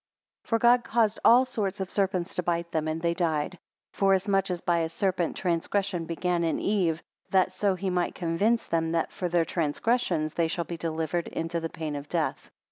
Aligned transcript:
8 0.45 0.49
For 0.49 0.57
God 0.57 0.83
caused 0.83 1.19
all 1.23 1.45
sorts 1.45 1.79
of 1.79 1.91
serpents 1.91 2.33
to 2.33 2.41
bite 2.41 2.71
them, 2.71 2.87
and 2.87 3.03
they 3.03 3.13
died: 3.13 3.59
forasmuch 3.93 4.49
as 4.49 4.59
by 4.59 4.79
a 4.79 4.89
serpent 4.89 5.37
transgression 5.37 6.05
began 6.05 6.43
in 6.43 6.57
Eve; 6.59 7.03
that 7.29 7.51
so 7.51 7.75
he 7.75 7.91
might 7.91 8.15
convince 8.15 8.65
them 8.65 8.93
that 8.93 9.11
for 9.11 9.29
their 9.29 9.45
transgressions 9.45 10.33
they 10.33 10.47
shall 10.47 10.65
be 10.65 10.77
delivered 10.77 11.27
into 11.27 11.59
the 11.59 11.69
pain 11.69 11.95
of 11.95 12.09
death. 12.09 12.49